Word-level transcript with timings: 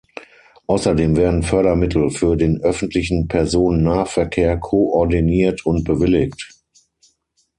Außerdem 0.65 1.15
werden 1.15 1.43
Fördermittel 1.43 2.09
für 2.09 2.35
den 2.35 2.59
Öffentlichen 2.63 3.27
Personennahverkehr 3.27 4.57
koordiniert 4.57 5.63
und 5.63 5.83
bewilligt. 5.83 6.55